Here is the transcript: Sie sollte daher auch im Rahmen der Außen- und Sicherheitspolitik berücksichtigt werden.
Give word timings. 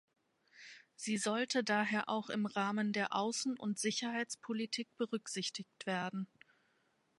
Sie 0.95 1.17
sollte 1.19 1.63
daher 1.63 2.09
auch 2.09 2.31
im 2.31 2.47
Rahmen 2.47 2.91
der 2.91 3.11
Außen- 3.11 3.55
und 3.59 3.77
Sicherheitspolitik 3.77 4.89
berücksichtigt 4.97 5.85
werden. 5.85 6.27